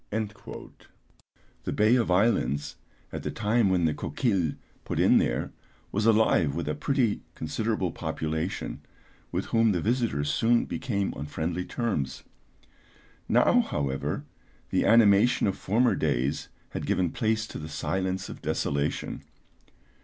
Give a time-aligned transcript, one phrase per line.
[0.09, 2.75] The Bay of Islands,
[3.11, 5.51] at the time when the Coquille put in there,
[5.91, 8.81] was alive with a pretty considerable population,
[9.31, 12.23] with whom the visitors soon became on friendly terms.
[13.29, 14.25] Now, however,
[14.71, 19.21] the animation of former days had given place to the silence of desolation.